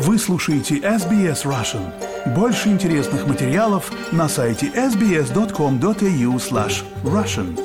Вы 0.00 0.16
слушаете 0.16 0.76
SBS 0.76 1.44
Russian. 1.44 2.32
Больше 2.32 2.68
интересных 2.68 3.26
материалов 3.26 3.90
на 4.12 4.28
сайте 4.28 4.68
sbs.com.au 4.68 6.36
slash 6.36 6.84
russian. 7.02 7.58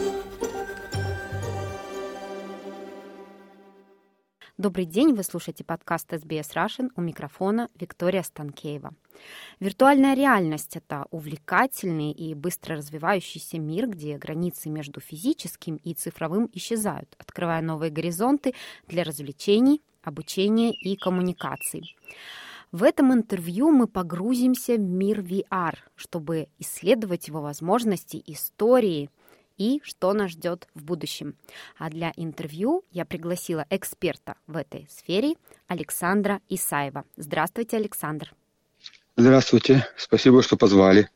Добрый 4.57 4.85
день, 4.85 5.13
вы 5.13 5.21
слушаете 5.21 5.63
подкаст 5.63 6.11
SBS 6.11 6.55
Russian 6.55 6.89
у 6.96 7.01
микрофона 7.01 7.69
Виктория 7.79 8.23
Станкеева. 8.23 8.95
Виртуальная 9.59 10.15
реальность– 10.15 10.75
это 10.77 11.05
увлекательный 11.11 12.11
и 12.11 12.34
быстро 12.34 12.77
развивающийся 12.77 13.59
мир, 13.59 13.88
где 13.88 14.18
границы 14.18 14.70
между 14.70 15.02
физическим 15.02 15.75
и 15.75 15.93
цифровым 15.93 16.50
исчезают, 16.52 17.15
открывая 17.20 17.61
новые 17.61 17.91
горизонты 17.91 18.55
для 18.88 19.04
развлечений, 19.04 19.84
обучения 20.04 20.73
и 20.73 20.95
коммуникаций. 20.95 21.96
В 22.71 22.83
этом 22.83 23.14
интервью 23.14 23.69
мы 23.69 23.87
погрузимся 23.87 24.75
в 24.75 24.79
мир 24.79 25.19
VR, 25.19 25.75
чтобы 25.95 26.47
исследовать 26.57 27.28
его 27.28 27.41
возможности, 27.41 28.23
истории 28.25 29.09
и 29.57 29.79
что 29.83 30.14
нас 30.14 30.31
ждет 30.31 30.68
в 30.73 30.83
будущем. 30.83 31.36
А 31.78 31.89
для 31.89 32.11
интервью 32.16 32.83
я 32.92 33.05
пригласила 33.05 33.66
эксперта 33.69 34.36
в 34.47 34.58
этой 34.58 34.88
сфере 34.89 35.36
Александра 35.67 36.42
Исаева. 36.50 37.06
Здравствуйте, 37.16 37.78
Александр. 37.78 38.33
Здравствуйте, 39.16 39.88
спасибо, 39.95 40.42
что 40.42 40.58
позвали. 40.58 41.09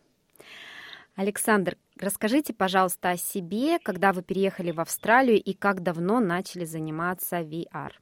Александр, 1.16 1.78
расскажите, 2.00 2.54
пожалуйста, 2.54 3.10
о 3.10 3.18
себе, 3.18 3.80
когда 3.80 4.14
вы 4.14 4.22
переехали 4.22 4.70
в 4.70 4.80
Австралию 4.80 5.42
и 5.42 5.54
как 5.54 5.82
давно 5.82 6.20
начали 6.20 6.64
заниматься 6.66 7.42
VR. 7.42 7.94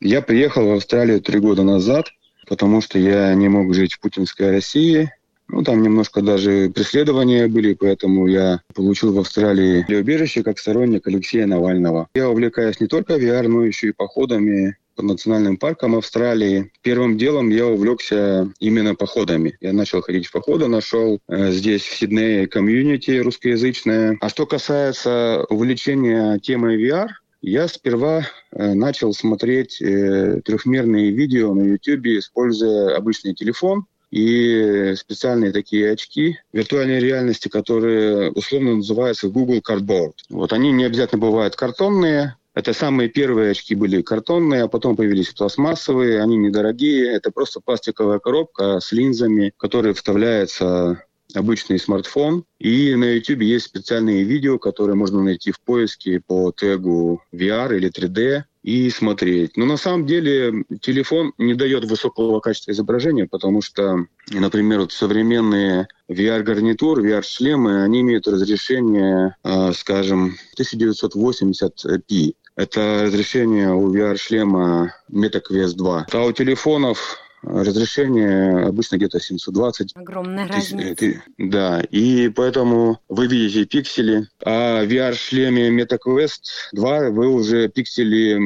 Я 0.00 0.22
приехал 0.22 0.66
в 0.66 0.72
Австралию 0.72 1.20
три 1.20 1.40
года 1.40 1.62
назад, 1.62 2.06
потому 2.48 2.80
что 2.80 2.98
я 2.98 3.34
не 3.34 3.48
мог 3.48 3.74
жить 3.74 3.92
в 3.94 4.00
путинской 4.00 4.50
России. 4.50 5.12
Ну, 5.48 5.62
там 5.62 5.82
немножко 5.82 6.22
даже 6.22 6.70
преследования 6.70 7.48
были, 7.48 7.74
поэтому 7.74 8.26
я 8.26 8.62
получил 8.74 9.12
в 9.12 9.18
Австралии 9.18 9.84
убежище 9.92 10.42
как 10.42 10.58
сторонник 10.58 11.06
Алексея 11.06 11.46
Навального. 11.46 12.08
Я 12.14 12.30
увлекаюсь 12.30 12.80
не 12.80 12.86
только 12.86 13.14
VR, 13.16 13.46
но 13.48 13.64
еще 13.64 13.88
и 13.88 13.92
походами 13.92 14.76
по 14.96 15.02
национальным 15.02 15.56
паркам 15.56 15.96
Австралии. 15.96 16.72
Первым 16.82 17.18
делом 17.18 17.48
я 17.50 17.66
увлекся 17.66 18.50
именно 18.58 18.94
походами. 18.94 19.56
Я 19.60 19.72
начал 19.72 20.02
ходить 20.02 20.26
в 20.26 20.32
походы, 20.32 20.66
нашел 20.66 21.20
э, 21.28 21.52
здесь 21.52 21.82
в 21.82 21.96
Сиднее 21.96 22.46
комьюнити 22.46 23.12
русскоязычное. 23.18 24.16
А 24.20 24.28
что 24.28 24.46
касается 24.46 25.44
увлечения 25.48 26.38
темой 26.38 26.82
VR, 26.82 27.08
я 27.42 27.68
сперва 27.68 28.26
э, 28.52 28.74
начал 28.74 29.12
смотреть 29.12 29.80
э, 29.80 30.40
трехмерные 30.44 31.10
видео 31.10 31.54
на 31.54 31.62
YouTube, 31.62 32.06
используя 32.06 32.96
обычный 32.96 33.34
телефон 33.34 33.86
и 34.10 34.94
специальные 34.96 35.52
такие 35.52 35.92
очки 35.92 36.38
виртуальной 36.52 36.98
реальности, 36.98 37.48
которые 37.48 38.30
условно 38.32 38.76
называются 38.76 39.28
Google 39.28 39.60
Cardboard. 39.66 40.14
Вот 40.28 40.52
они 40.52 40.72
не 40.72 40.84
обязательно 40.84 41.20
бывают 41.20 41.56
картонные, 41.56 42.36
это 42.52 42.72
самые 42.72 43.08
первые 43.08 43.52
очки 43.52 43.76
были 43.76 44.02
картонные, 44.02 44.64
а 44.64 44.68
потом 44.68 44.96
появились 44.96 45.28
пластмассовые, 45.28 46.20
они 46.20 46.36
недорогие. 46.36 47.12
Это 47.12 47.30
просто 47.30 47.60
пластиковая 47.60 48.18
коробка 48.18 48.80
с 48.80 48.90
линзами, 48.90 49.52
которые 49.56 49.94
вставляются 49.94 51.04
обычный 51.34 51.78
смартфон. 51.78 52.44
И 52.58 52.94
на 52.94 53.14
YouTube 53.14 53.40
есть 53.40 53.66
специальные 53.66 54.24
видео, 54.24 54.58
которые 54.58 54.96
можно 54.96 55.22
найти 55.22 55.52
в 55.52 55.60
поиске 55.60 56.20
по 56.20 56.52
тегу 56.52 57.22
VR 57.32 57.76
или 57.76 57.90
3D 57.90 58.44
и 58.62 58.90
смотреть. 58.90 59.56
Но 59.56 59.64
на 59.64 59.76
самом 59.76 60.06
деле 60.06 60.64
телефон 60.80 61.32
не 61.38 61.54
дает 61.54 61.84
высокого 61.84 62.40
качества 62.40 62.72
изображения, 62.72 63.26
потому 63.26 63.62
что, 63.62 64.06
например, 64.30 64.80
вот 64.80 64.92
современные 64.92 65.88
VR-гарнитуры, 66.08 67.02
VR-шлемы, 67.02 67.82
они 67.82 68.02
имеют 68.02 68.28
разрешение, 68.28 69.36
э, 69.44 69.72
скажем, 69.72 70.36
1980p. 70.58 72.34
Это 72.56 73.04
разрешение 73.06 73.72
у 73.72 73.94
VR-шлема 73.94 74.94
MetaQuest 75.10 75.74
2. 75.76 76.06
А 76.12 76.24
у 76.24 76.32
телефонов 76.32 77.18
Разрешение 77.42 78.66
обычно 78.66 78.96
где-то 78.96 79.18
720. 79.18 79.92
Огромная 79.94 80.46
разница. 80.46 81.22
Да, 81.38 81.80
и 81.90 82.28
поэтому 82.28 83.00
вы 83.08 83.26
видите 83.28 83.64
пиксели, 83.64 84.28
а 84.44 84.84
в 84.84 84.88
VR-шлеме 84.88 85.70
MetaQuest 85.70 86.42
2 86.72 87.10
вы 87.10 87.28
уже 87.28 87.68
пиксели, 87.68 88.38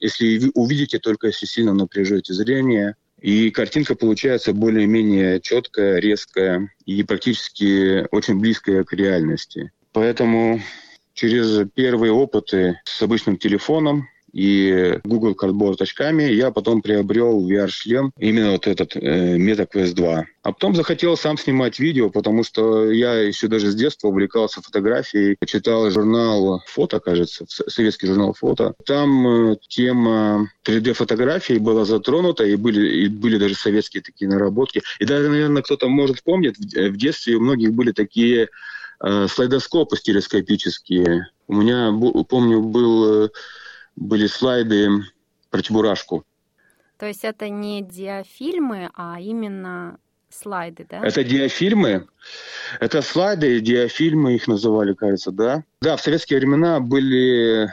если 0.00 0.50
увидите, 0.54 0.98
только 0.98 1.28
если 1.28 1.46
сильно 1.46 1.72
напряжете 1.72 2.34
зрение, 2.34 2.96
и 3.20 3.50
картинка 3.50 3.94
получается 3.94 4.52
более-менее 4.52 5.40
четкая, 5.40 5.98
резкая 5.98 6.70
и 6.84 7.02
практически 7.04 8.06
очень 8.10 8.38
близкая 8.38 8.84
к 8.84 8.92
реальности. 8.92 9.72
Поэтому 9.92 10.60
через 11.14 11.66
первые 11.74 12.12
опыты 12.12 12.80
с 12.84 13.00
обычным 13.00 13.38
телефоном 13.38 14.08
и 14.34 14.98
Google 15.04 15.36
Cardboard 15.40 15.76
очками, 15.80 16.24
я 16.24 16.50
потом 16.50 16.82
приобрел 16.82 17.48
VR-шлем, 17.48 18.10
именно 18.18 18.50
вот 18.50 18.66
этот 18.66 18.96
э, 18.96 19.36
MetaQuest 19.36 19.94
2. 19.94 20.24
А 20.42 20.52
потом 20.52 20.74
захотел 20.74 21.16
сам 21.16 21.38
снимать 21.38 21.78
видео, 21.78 22.10
потому 22.10 22.42
что 22.42 22.90
я 22.90 23.14
еще 23.14 23.46
даже 23.46 23.70
с 23.70 23.76
детства 23.76 24.08
увлекался 24.08 24.60
фотографией, 24.60 25.36
читал 25.46 25.88
журнал 25.90 26.62
«Фото», 26.66 26.98
кажется, 26.98 27.46
советский 27.48 28.08
журнал 28.08 28.34
«Фото». 28.34 28.74
Там 28.84 29.52
э, 29.52 29.56
тема 29.68 30.50
3D-фотографии 30.66 31.58
была 31.58 31.84
затронута, 31.84 32.44
и 32.44 32.56
были, 32.56 33.04
и 33.04 33.08
были 33.08 33.38
даже 33.38 33.54
советские 33.54 34.02
такие 34.02 34.28
наработки. 34.28 34.82
И 34.98 35.04
даже, 35.04 35.28
наверное, 35.28 35.62
кто-то 35.62 35.88
может 35.88 36.24
помнить, 36.24 36.58
в, 36.58 36.90
в 36.90 36.96
детстве 36.96 37.36
у 37.36 37.40
многих 37.40 37.72
были 37.72 37.92
такие 37.92 38.48
э, 39.00 39.26
слайдоскопы 39.28 39.96
стереоскопические. 39.96 41.28
У 41.46 41.54
меня, 41.54 41.92
помню, 42.28 42.60
был... 42.60 43.26
Э, 43.26 43.28
были 43.96 44.26
слайды 44.26 44.88
про 45.50 45.62
Чебурашку. 45.62 46.24
То 46.98 47.06
есть 47.06 47.24
это 47.24 47.48
не 47.48 47.82
диафильмы, 47.82 48.90
а 48.94 49.20
именно 49.20 49.98
слайды, 50.30 50.86
да? 50.88 51.00
Это 51.04 51.24
диафильмы. 51.24 52.06
Это 52.80 53.02
слайды, 53.02 53.60
диафильмы 53.60 54.34
их 54.34 54.48
называли, 54.48 54.94
кажется, 54.94 55.30
да? 55.30 55.64
Да, 55.80 55.96
в 55.96 56.02
советские 56.02 56.38
времена 56.38 56.80
были 56.80 57.68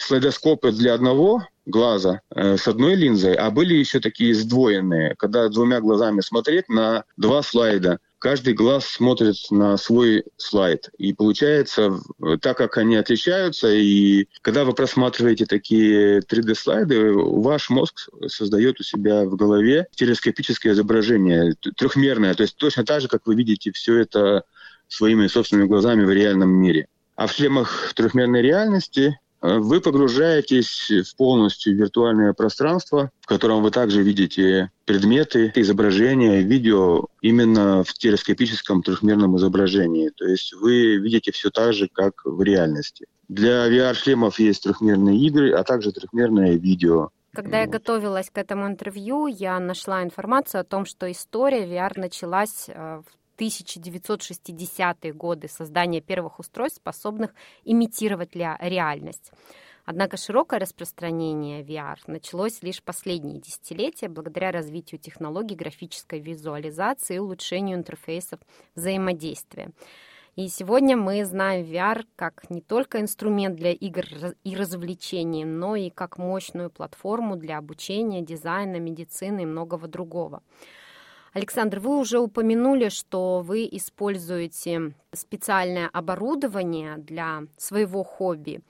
слайдоскопы 0.00 0.72
для 0.72 0.94
одного 0.94 1.42
глаза 1.66 2.22
э, 2.34 2.56
с 2.56 2.66
одной 2.66 2.94
линзой, 2.94 3.34
а 3.34 3.50
были 3.50 3.74
еще 3.74 4.00
такие 4.00 4.34
сдвоенные, 4.34 5.14
когда 5.16 5.48
двумя 5.48 5.80
глазами 5.80 6.20
смотреть 6.20 6.68
на 6.68 7.04
два 7.16 7.42
слайда 7.42 7.98
каждый 8.18 8.54
глаз 8.54 8.86
смотрит 8.86 9.36
на 9.50 9.76
свой 9.76 10.24
слайд. 10.36 10.90
И 10.98 11.12
получается, 11.12 12.00
так 12.40 12.56
как 12.56 12.76
они 12.78 12.96
отличаются, 12.96 13.68
и 13.68 14.28
когда 14.42 14.64
вы 14.64 14.72
просматриваете 14.72 15.46
такие 15.46 16.20
3D-слайды, 16.20 17.12
ваш 17.12 17.70
мозг 17.70 18.08
создает 18.26 18.80
у 18.80 18.82
себя 18.82 19.24
в 19.24 19.36
голове 19.36 19.86
телескопическое 19.94 20.72
изображение, 20.72 21.54
трехмерное, 21.76 22.34
то 22.34 22.42
есть 22.42 22.56
точно 22.56 22.84
так 22.84 23.00
же, 23.00 23.08
как 23.08 23.26
вы 23.26 23.34
видите 23.34 23.72
все 23.72 23.96
это 23.98 24.44
своими 24.88 25.26
собственными 25.26 25.68
глазами 25.68 26.04
в 26.04 26.10
реальном 26.10 26.50
мире. 26.50 26.88
А 27.14 27.26
в 27.26 27.32
шлемах 27.32 27.92
трехмерной 27.94 28.42
реальности 28.42 29.18
вы 29.40 29.80
погружаетесь 29.80 30.90
в 30.90 31.16
полностью 31.16 31.76
виртуальное 31.76 32.32
пространство, 32.32 33.10
в 33.20 33.26
котором 33.26 33.62
вы 33.62 33.70
также 33.70 34.02
видите 34.02 34.70
предметы, 34.84 35.52
изображения, 35.54 36.40
видео 36.42 37.06
именно 37.22 37.84
в 37.84 37.92
телескопическом 37.94 38.82
трехмерном 38.82 39.36
изображении. 39.36 40.10
То 40.10 40.24
есть 40.24 40.54
вы 40.54 40.96
видите 40.96 41.30
все 41.32 41.50
так 41.50 41.72
же, 41.72 41.88
как 41.92 42.22
в 42.24 42.42
реальности. 42.42 43.06
Для 43.28 43.68
VR-шлемов 43.68 44.38
есть 44.38 44.62
трехмерные 44.62 45.18
игры, 45.18 45.52
а 45.52 45.62
также 45.62 45.92
трехмерное 45.92 46.56
видео. 46.56 47.10
Когда 47.32 47.60
я 47.60 47.66
готовилась 47.66 48.30
к 48.30 48.38
этому 48.38 48.66
интервью, 48.66 49.26
я 49.26 49.60
нашла 49.60 50.02
информацию 50.02 50.62
о 50.62 50.64
том, 50.64 50.86
что 50.86 51.10
история 51.10 51.66
VR 51.66 51.92
началась 51.96 52.64
э, 52.68 53.02
в 53.06 53.27
1960-е 53.38 55.12
годы 55.12 55.48
создания 55.48 56.00
первых 56.00 56.38
устройств, 56.38 56.78
способных 56.78 57.34
имитировать 57.64 58.34
реальность. 58.34 59.32
Однако 59.90 60.18
широкое 60.18 60.60
распространение 60.60 61.62
VR 61.62 61.96
началось 62.08 62.62
лишь 62.62 62.82
последние 62.82 63.40
десятилетия 63.40 64.08
благодаря 64.08 64.50
развитию 64.50 65.00
технологий 65.00 65.54
графической 65.54 66.20
визуализации 66.20 67.16
и 67.16 67.20
улучшению 67.20 67.78
интерфейсов 67.78 68.38
взаимодействия. 68.74 69.70
И 70.36 70.46
сегодня 70.48 70.96
мы 70.96 71.24
знаем 71.24 71.64
VR 71.64 72.04
как 72.16 72.50
не 72.50 72.60
только 72.60 73.00
инструмент 73.00 73.56
для 73.56 73.72
игр 73.72 74.04
и 74.44 74.54
развлечений, 74.54 75.44
но 75.44 75.74
и 75.74 75.88
как 75.88 76.18
мощную 76.18 76.70
платформу 76.70 77.36
для 77.36 77.56
обучения, 77.56 78.20
дизайна, 78.20 78.76
медицины 78.76 79.44
и 79.44 79.46
многого 79.46 79.88
другого. 79.88 80.42
Александр, 81.32 81.80
вы 81.80 81.98
уже 81.98 82.18
упомянули, 82.18 82.88
что 82.88 83.40
вы 83.40 83.68
используете 83.70 84.94
специальное 85.12 85.88
оборудование 85.92 86.96
для 86.96 87.44
своего 87.56 88.02
хобби. 88.02 88.62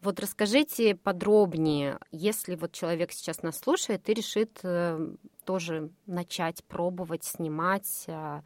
Вот 0.00 0.20
расскажите 0.20 0.96
подробнее, 0.96 1.98
если 2.10 2.56
вот 2.56 2.72
человек 2.72 3.10
сейчас 3.12 3.42
нас 3.42 3.58
слушает 3.58 4.06
и 4.10 4.14
решит 4.14 4.60
э, 4.62 5.14
тоже 5.44 5.90
начать 6.06 6.62
пробовать 6.64 7.24
снимать 7.24 8.04
э, 8.06 8.42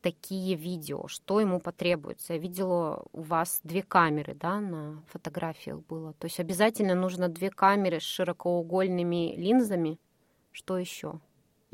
такие 0.00 0.54
видео, 0.54 1.06
что 1.06 1.40
ему 1.40 1.60
потребуется? 1.60 2.32
Я 2.34 2.38
видела 2.38 3.04
у 3.12 3.20
вас 3.20 3.60
две 3.64 3.82
камеры, 3.82 4.34
да, 4.34 4.60
на 4.60 5.02
фотографиях 5.08 5.80
было. 5.80 6.14
То 6.14 6.26
есть 6.26 6.40
обязательно 6.40 6.94
нужно 6.94 7.28
две 7.28 7.50
камеры 7.50 8.00
с 8.00 8.04
широкоугольными 8.04 9.34
линзами. 9.36 9.98
Что 10.52 10.78
еще? 10.78 11.20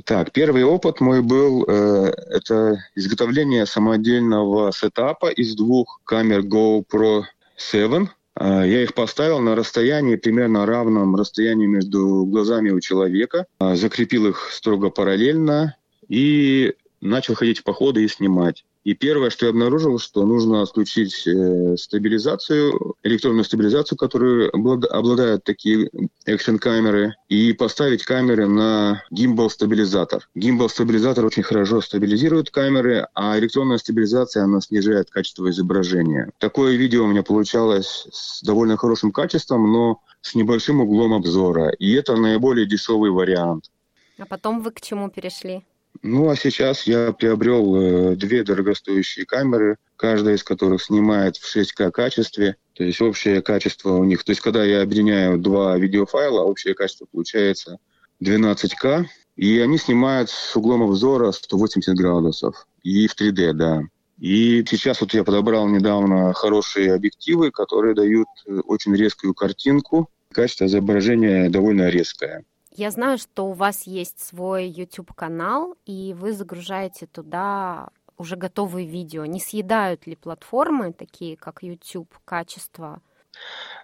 Так, 0.03 0.33
первый 0.33 0.65
опыт 0.65 1.01
мой 1.01 1.23
был, 1.23 1.65
э, 1.65 2.13
это 2.29 2.85
изготовление 2.97 3.65
самодельного 3.65 4.73
сетапа 4.73 5.31
из 5.31 5.55
двух 5.55 6.01
камер 6.05 6.41
GoPro 6.41 7.23
7. 7.57 8.09
Э, 8.37 8.63
я 8.67 8.83
их 8.83 8.95
поставил 8.95 9.39
на 9.39 9.55
расстоянии, 9.55 10.17
примерно 10.17 10.67
равном 10.67 11.15
расстоянию 11.15 11.69
между 11.71 12.27
глазами 12.27 12.71
у 12.71 12.81
человека, 12.81 13.47
э, 13.61 13.77
закрепил 13.77 14.27
их 14.27 14.51
строго 14.51 14.91
параллельно 14.91 15.77
и 16.09 16.75
начал 17.05 17.35
ходить 17.35 17.59
в 17.59 17.65
походы 17.65 18.03
и 18.03 18.09
снимать. 18.09 18.65
И 18.83 18.95
первое, 18.95 19.31
что 19.31 19.47
я 19.47 19.51
обнаружил, 19.51 19.99
что 19.99 20.27
нужно 20.27 20.61
отключить 20.61 21.27
э, 21.27 21.77
стабилизацию, 21.79 22.97
электронную 23.03 23.45
стабилизацию, 23.45 23.97
которую 23.97 24.51
обладают 24.55 25.45
такие 25.45 25.91
экшн-камеры, 26.27 27.15
и 27.29 27.55
поставить 27.55 28.05
камеры 28.05 28.47
на 28.47 29.03
гимбал-стабилизатор. 29.11 30.29
Гимбал-стабилизатор 30.35 31.25
очень 31.25 31.43
хорошо 31.43 31.81
стабилизирует 31.81 32.51
камеры, 32.51 33.07
а 33.15 33.39
электронная 33.39 33.79
стабилизация, 33.79 34.45
она 34.45 34.61
снижает 34.61 35.11
качество 35.11 35.49
изображения. 35.49 36.31
Такое 36.39 36.77
видео 36.77 37.05
у 37.05 37.09
меня 37.09 37.23
получалось 37.23 38.07
с 38.13 38.43
довольно 38.43 38.77
хорошим 38.77 39.13
качеством, 39.13 39.73
но 39.73 40.01
с 40.21 40.35
небольшим 40.35 40.81
углом 40.81 41.15
обзора. 41.15 41.71
И 41.71 41.93
это 41.93 42.17
наиболее 42.17 42.67
дешевый 42.67 43.11
вариант. 43.11 43.71
А 44.19 44.27
потом 44.27 44.63
вы 44.63 44.73
к 44.73 44.81
чему 44.81 45.09
перешли? 45.11 45.65
Ну, 46.03 46.29
а 46.29 46.37
сейчас 46.37 46.87
я 46.87 47.13
приобрел 47.13 47.77
э, 47.77 48.17
две 48.17 48.43
дорогостоящие 48.43 49.27
камеры, 49.27 49.77
каждая 49.97 50.35
из 50.35 50.43
которых 50.43 50.83
снимает 50.83 51.37
в 51.37 51.57
6К 51.57 51.91
качестве. 51.91 52.57
То 52.75 52.85
есть 52.85 53.01
общее 53.01 53.41
качество 53.43 53.93
у 53.93 54.05
них... 54.05 54.25
То 54.25 54.33
есть 54.33 54.43
когда 54.43 54.65
я 54.65 54.83
объединяю 54.83 55.39
два 55.39 55.79
видеофайла, 55.79 56.43
общее 56.43 56.75
качество 56.75 57.07
получается 57.11 57.79
12К. 58.23 59.07
И 59.37 59.59
они 59.59 59.79
снимают 59.79 60.31
с 60.31 60.55
углом 60.57 60.83
обзора 60.83 61.33
180 61.33 61.97
градусов. 61.97 62.67
И 62.83 63.07
в 63.07 63.17
3D, 63.17 63.53
да. 63.53 63.83
И 64.19 64.65
сейчас 64.69 65.01
вот 65.01 65.13
я 65.13 65.25
подобрал 65.25 65.69
недавно 65.69 66.33
хорошие 66.35 66.95
объективы, 66.95 67.51
которые 67.51 67.95
дают 67.95 68.29
э, 68.47 68.61
очень 68.67 68.95
резкую 68.95 69.35
картинку. 69.35 70.09
Качество 70.33 70.67
изображения 70.67 71.49
довольно 71.51 71.89
резкое. 71.89 72.45
Я 72.77 72.91
знаю, 72.91 73.19
что 73.19 73.47
у 73.47 73.53
вас 73.53 73.87
есть 73.87 74.19
свой 74.19 74.67
YouTube-канал, 74.67 75.77
и 75.87 76.13
вы 76.19 76.33
загружаете 76.33 77.07
туда 77.07 77.91
уже 78.19 78.35
готовые 78.35 78.89
видео. 78.89 79.25
Не 79.27 79.39
съедают 79.39 80.09
ли 80.09 80.17
платформы, 80.17 80.93
такие 80.93 81.37
как 81.37 81.63
YouTube, 81.63 82.13
качество? 82.25 83.01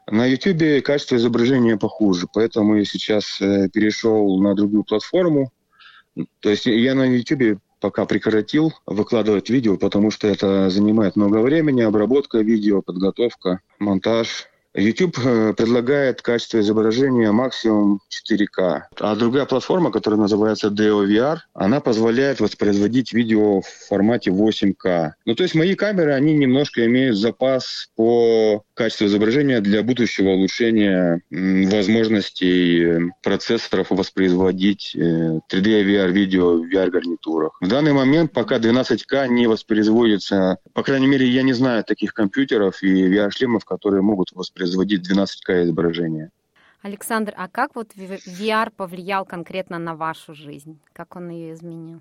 На 0.09 0.27
YouTube 0.27 0.83
качество 0.83 1.15
изображения 1.17 1.77
похуже, 1.77 2.27
поэтому 2.33 2.77
я 2.77 2.85
сейчас 2.85 3.41
э, 3.41 3.69
перешел 3.69 4.41
на 4.41 4.57
другую 4.57 4.83
платформу. 4.83 5.53
То 6.41 6.51
есть 6.51 6.67
я 6.67 6.97
на 6.97 7.05
YouTube 7.05 7.61
пока 7.81 8.07
прекратил 8.07 8.73
выкладывать 8.87 9.51
видео, 9.51 9.77
потому 9.77 10.11
что 10.11 10.27
это 10.27 10.69
занимает 10.69 11.15
много 11.15 11.39
времени, 11.39 11.83
обработка 11.83 12.39
видео, 12.39 12.83
подготовка, 12.83 13.61
монтаж. 13.79 14.50
YouTube 14.75 15.19
э, 15.19 15.53
предлагает 15.55 16.23
качество 16.23 16.61
изображения 16.61 17.33
максимум 17.33 18.01
4К. 18.09 18.83
А 19.01 19.17
другая 19.17 19.45
платформа, 19.45 19.91
которая 19.91 20.21
называется 20.21 20.69
DOVR, 20.69 21.39
она 21.55 21.81
позволяет 21.81 22.41
воспроизводить 22.41 23.13
видео 23.13 23.63
в 23.63 23.67
формате 23.89 24.31
8К. 24.31 25.13
Ну, 25.25 25.35
то 25.35 25.43
есть 25.43 25.55
мои 25.55 25.75
камеры, 25.75 26.13
они 26.13 26.35
немножко 26.35 26.87
имеют 26.87 27.17
запас 27.17 27.89
по 27.97 28.63
качеству 28.81 29.07
изображения 29.09 29.61
для 29.61 29.83
будущего 29.83 30.31
улучшения 30.31 31.21
возможностей 31.31 33.13
процессоров 33.23 33.89
воспроизводить 33.91 34.97
3D 34.97 35.41
э, 35.53 35.85
VR-видео 35.85 36.57
в 36.57 36.65
VR-гарнитурах. 36.65 37.59
В 37.61 37.69
данный 37.69 37.93
момент 37.93 38.33
пока 38.33 38.57
12К 38.59 39.29
не 39.29 39.47
воспроизводится, 39.47 40.57
по 40.73 40.83
крайней 40.83 41.09
мере, 41.09 41.29
я 41.29 41.43
не 41.43 41.53
знаю 41.53 41.85
таких 41.85 42.15
компьютеров 42.15 42.83
и 42.83 43.07
VR-шлемов, 43.07 43.67
которые 43.67 44.01
могут 44.01 44.33
воспроизводить 44.33 44.71
производить 44.71 45.11
12К 45.11 45.65
изображения. 45.65 46.31
Александр, 46.83 47.35
а 47.37 47.49
как 47.49 47.75
вот 47.75 47.89
VR 47.95 48.71
повлиял 48.75 49.27
конкретно 49.27 49.79
на 49.79 49.95
вашу 49.95 50.35
жизнь? 50.35 50.79
Как 50.95 51.17
он 51.17 51.29
ее 51.29 51.53
изменил? 51.53 52.01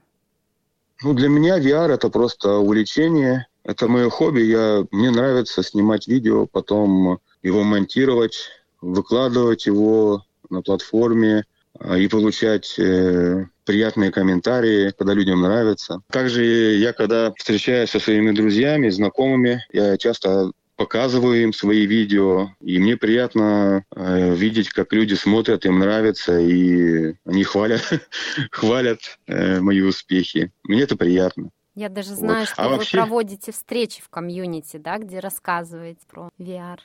Ну, 1.02 1.14
для 1.14 1.30
меня 1.30 1.60
VR 1.60 1.94
это 1.94 2.10
просто 2.10 2.58
увлечение, 2.58 3.48
это 3.64 3.88
мое 3.88 4.10
хобби. 4.10 4.42
Я, 4.42 4.86
мне 4.92 5.12
нравится 5.12 5.64
снимать 5.64 6.08
видео, 6.08 6.46
потом 6.46 7.20
его 7.44 7.64
монтировать, 7.64 8.50
выкладывать 8.82 9.66
его 9.66 10.26
на 10.50 10.62
платформе 10.62 11.46
а, 11.80 11.98
и 11.98 12.08
получать 12.08 12.78
э, 12.80 13.46
приятные 13.66 14.12
комментарии, 14.12 14.94
когда 14.98 15.14
людям 15.14 15.42
нравится. 15.42 16.02
Также 16.12 16.44
я, 16.44 16.94
когда 16.94 17.34
встречаюсь 17.38 17.92
со 17.92 18.00
своими 18.00 18.32
друзьями, 18.32 18.90
знакомыми, 18.90 19.64
я 19.72 19.98
часто 19.98 20.52
показываю 20.76 21.44
им 21.44 21.52
свои 21.52 21.86
видео, 21.86 22.52
и 22.62 22.80
мне 22.80 22.96
приятно 22.96 23.84
э, 23.94 24.34
видеть, 24.34 24.70
как 24.70 24.94
люди 24.94 25.14
смотрят, 25.14 25.66
им 25.66 25.80
нравится, 25.80 26.40
и 26.40 27.16
они 27.26 27.44
хвалят, 27.44 27.82
хвалят 28.52 29.00
э, 29.28 29.60
мои 29.60 29.82
успехи. 29.82 30.54
Мне 30.64 30.84
это 30.84 30.96
приятно. 30.96 31.50
Я 31.76 31.90
даже 31.90 32.16
знаю, 32.16 32.42
вот. 32.42 32.50
что 32.50 32.62
а 32.62 32.70
вы 32.70 32.78
вообще... 32.78 32.98
проводите 32.98 33.52
встречи 33.52 34.02
в 34.02 34.10
комьюнити, 34.10 34.78
да, 34.78 34.98
где 34.98 35.20
рассказываете 35.20 36.02
про 36.08 36.30
VR. 36.40 36.80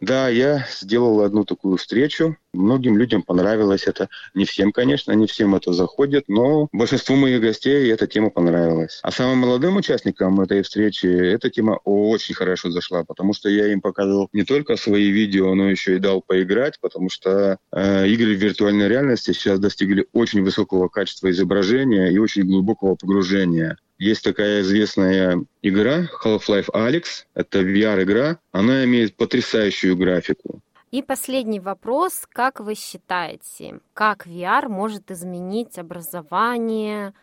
Да, 0.00 0.28
я 0.28 0.66
сделал 0.70 1.20
одну 1.22 1.44
такую 1.44 1.76
встречу. 1.76 2.36
Многим 2.52 2.96
людям 2.96 3.22
понравилось 3.22 3.86
это. 3.86 4.08
Не 4.34 4.44
всем, 4.44 4.72
конечно, 4.72 5.12
не 5.12 5.26
всем 5.26 5.54
это 5.54 5.72
заходит, 5.72 6.24
но 6.28 6.68
большинству 6.72 7.14
моих 7.14 7.40
гостей 7.40 7.92
эта 7.92 8.06
тема 8.08 8.30
понравилась. 8.30 8.98
А 9.02 9.12
самым 9.12 9.38
молодым 9.38 9.76
участникам 9.76 10.40
этой 10.40 10.62
встречи 10.62 11.06
эта 11.06 11.48
тема 11.48 11.78
очень 11.84 12.34
хорошо 12.34 12.70
зашла, 12.70 13.04
потому 13.04 13.34
что 13.34 13.48
я 13.48 13.72
им 13.72 13.80
показывал 13.80 14.28
не 14.32 14.42
только 14.42 14.76
свои 14.76 15.10
видео, 15.10 15.54
но 15.54 15.70
еще 15.70 15.96
и 15.96 16.00
дал 16.00 16.22
поиграть, 16.22 16.80
потому 16.80 17.08
что 17.08 17.58
э, 17.72 18.08
игры 18.08 18.34
в 18.34 18.42
виртуальной 18.42 18.88
реальности 18.88 19.32
сейчас 19.32 19.60
достигли 19.60 20.06
очень 20.12 20.42
высокого 20.42 20.88
качества 20.88 21.30
изображения 21.30 22.08
и 22.10 22.18
очень 22.18 22.42
глубокого 22.42 22.96
погружения. 22.96 23.78
Есть 23.98 24.24
такая 24.24 24.62
известная 24.62 25.44
игра 25.62 26.08
Half-Life 26.24 26.70
Alyx. 26.72 27.26
Это 27.34 27.60
VR-игра. 27.60 28.38
Она 28.50 28.84
имеет 28.84 29.16
потрясающую 29.16 29.96
графику. 29.96 30.60
И 30.90 31.02
последний 31.02 31.60
вопрос. 31.60 32.22
Как 32.28 32.60
вы 32.60 32.74
считаете, 32.74 33.80
как 33.94 34.26
VR 34.26 34.68
может 34.68 35.10
изменить 35.10 35.78
образование, 35.78 37.14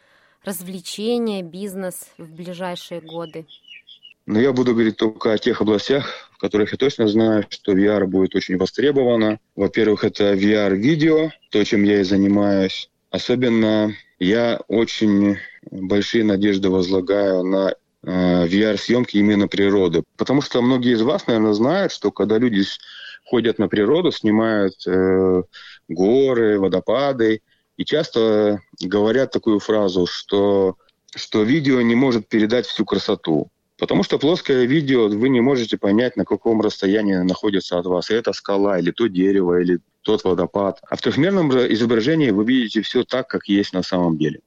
развлечения, 0.44 1.42
бизнес 1.44 2.08
в 2.18 2.34
ближайшие 2.36 3.02
годы? 3.02 3.46
Но 4.26 4.40
я 4.40 4.54
буду 4.54 4.74
говорить 4.74 4.98
только 4.98 5.34
о 5.34 5.38
тех 5.38 5.62
областях, 5.62 6.30
в 6.34 6.38
которых 6.38 6.72
я 6.72 6.78
точно 6.78 7.08
знаю, 7.08 7.46
что 7.50 7.74
VR 7.74 8.06
будет 8.06 8.36
очень 8.36 8.58
востребовано. 8.58 9.40
Во-первых, 9.56 10.04
это 10.04 10.34
VR-видео, 10.34 11.32
то, 11.50 11.64
чем 11.64 11.84
я 11.84 12.02
и 12.02 12.04
занимаюсь. 12.04 12.90
Особенно 13.10 13.94
я 14.22 14.62
очень 14.68 15.38
большие 15.72 16.24
надежды 16.24 16.70
возлагаю 16.70 17.44
на 17.44 17.74
э, 18.04 18.46
VR-съемки 18.48 19.18
именно 19.18 19.48
природы. 19.48 20.04
Потому 20.16 20.44
что 20.44 20.62
многие 20.62 20.94
из 20.94 21.02
вас, 21.02 21.26
наверное, 21.26 21.54
знают, 21.54 21.92
что 21.92 22.12
когда 22.12 22.38
люди 22.38 22.64
ходят 23.26 23.58
на 23.58 23.68
природу, 23.68 24.12
снимают 24.12 24.76
э, 24.86 25.44
горы, 25.88 26.60
водопады, 26.60 27.42
и 27.78 27.84
часто 27.84 28.60
говорят 28.80 29.32
такую 29.32 29.58
фразу, 29.58 30.06
что, 30.06 30.76
что 31.16 31.42
видео 31.42 31.82
не 31.82 31.96
может 31.96 32.28
передать 32.28 32.68
всю 32.68 32.86
красоту. 32.86 33.50
Потому 33.80 34.04
что 34.04 34.20
плоское 34.20 34.66
видео 34.66 35.08
вы 35.08 35.30
не 35.30 35.42
можете 35.42 35.80
понять, 35.80 36.16
на 36.16 36.26
каком 36.26 36.62
расстоянии 36.62 37.16
находится 37.16 37.80
от 37.80 37.88
вас. 37.88 38.12
И 38.12 38.14
это 38.14 38.34
скала, 38.34 38.78
или 38.78 38.92
то 38.92 39.08
дерево, 39.08 39.60
или 39.60 39.80
тот 40.02 40.24
водопад. 40.24 40.80
А 40.90 40.96
в 40.96 41.02
трехмерном 41.02 41.52
изображении 41.52 42.32
вы 42.32 42.46
видите 42.46 42.82
все 42.82 43.04
так, 43.04 43.28
как 43.28 43.48
есть 43.48 43.74
на 43.74 43.84
самом 43.84 44.18
деле. 44.18 44.42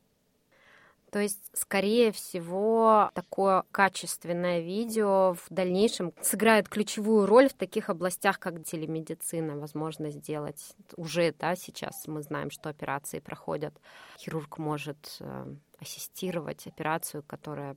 То 1.14 1.20
есть, 1.20 1.48
скорее 1.52 2.10
всего, 2.10 3.08
такое 3.14 3.62
качественное 3.70 4.58
видео 4.58 5.34
в 5.34 5.46
дальнейшем 5.48 6.12
сыграет 6.20 6.68
ключевую 6.68 7.26
роль 7.26 7.48
в 7.48 7.54
таких 7.54 7.88
областях, 7.88 8.40
как 8.40 8.64
телемедицина, 8.64 9.56
возможно 9.56 10.10
сделать. 10.10 10.74
Уже, 10.96 11.32
да, 11.38 11.54
сейчас 11.54 12.08
мы 12.08 12.20
знаем, 12.22 12.50
что 12.50 12.68
операции 12.68 13.20
проходят. 13.20 13.74
Хирург 14.18 14.58
может 14.58 15.18
э, 15.20 15.54
ассистировать 15.78 16.66
операцию, 16.66 17.22
которая 17.22 17.76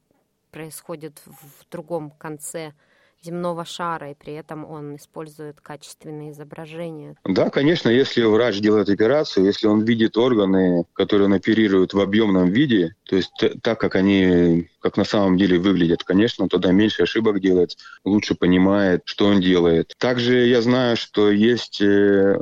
происходит 0.50 1.22
в 1.28 1.70
другом 1.70 2.10
конце 2.10 2.74
земного 3.24 3.66
шара, 3.66 4.12
и 4.12 4.16
при 4.16 4.34
этом 4.34 4.66
он 4.70 4.96
использует 4.96 5.60
качественные 5.62 6.32
изображения. 6.32 7.16
Да, 7.26 7.50
конечно, 7.50 7.90
если 7.90 8.24
врач 8.24 8.60
делает 8.60 8.90
операцию, 8.90 9.46
если 9.46 9.68
он 9.68 9.84
видит 9.84 10.18
органы, 10.18 10.86
которые 10.94 11.26
он 11.28 11.34
оперирует 11.34 11.94
в 11.94 12.00
объемном 12.00 12.50
виде, 12.50 12.96
то 13.06 13.16
есть 13.16 13.32
так, 13.62 13.80
как 13.80 13.96
они, 13.96 14.70
как 14.80 14.98
на 14.98 15.04
самом 15.04 15.38
деле 15.38 15.60
выглядят, 15.60 16.04
конечно, 16.04 16.48
тогда 16.50 16.72
меньше 16.72 17.04
ошибок 17.04 17.40
делает, 17.40 17.78
лучше 18.04 18.36
понимает, 18.36 19.02
что 19.06 19.28
он 19.28 19.42
делает. 19.42 19.94
Также 19.98 20.46
я 20.48 20.62
знаю, 20.62 20.98
что 20.98 21.32
есть 21.32 21.82
э, 21.82 22.38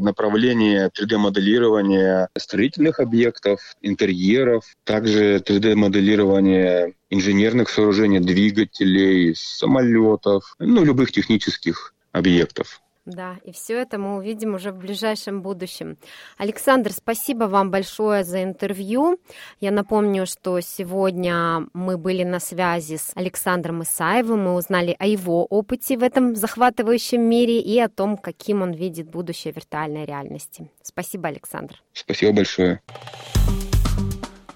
направление 0.00 0.90
3D-моделирования 0.98 2.28
строительных 2.36 3.00
объектов, 3.00 3.60
интерьеров, 3.82 4.64
также 4.84 5.36
3D-моделирование 5.38 6.94
инженерных 7.10 7.68
сооружений, 7.68 8.20
двигателей, 8.20 9.34
самолетов, 9.36 10.54
ну, 10.58 10.84
любых 10.84 11.12
технических 11.12 11.94
объектов. 12.12 12.80
Да, 13.06 13.36
и 13.44 13.52
все 13.52 13.78
это 13.80 13.98
мы 13.98 14.16
увидим 14.16 14.54
уже 14.54 14.72
в 14.72 14.78
ближайшем 14.78 15.40
будущем. 15.40 15.96
Александр, 16.38 16.92
спасибо 16.92 17.44
вам 17.44 17.70
большое 17.70 18.24
за 18.24 18.42
интервью. 18.42 19.20
Я 19.60 19.70
напомню, 19.70 20.26
что 20.26 20.58
сегодня 20.60 21.68
мы 21.72 21.98
были 21.98 22.24
на 22.24 22.40
связи 22.40 22.96
с 22.96 23.12
Александром 23.14 23.84
Исаевым, 23.84 24.42
мы 24.42 24.54
узнали 24.54 24.96
о 24.98 25.06
его 25.06 25.44
опыте 25.44 25.96
в 25.96 26.02
этом 26.02 26.34
захватывающем 26.34 27.22
мире 27.22 27.60
и 27.60 27.78
о 27.78 27.88
том, 27.88 28.16
каким 28.16 28.62
он 28.62 28.72
видит 28.72 29.08
будущее 29.08 29.52
виртуальной 29.54 30.04
реальности. 30.04 30.68
Спасибо, 30.82 31.28
Александр. 31.28 31.80
Спасибо 31.92 32.32
большое. 32.32 32.80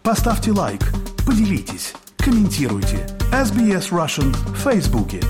Поставьте 0.03 0.51
лайк, 0.51 0.81
поделитесь, 1.25 1.95
комментируйте. 2.19 3.07
SBS 3.33 3.91
Russian 3.93 4.33
в 4.33 4.57
Фейсбуке. 4.57 5.21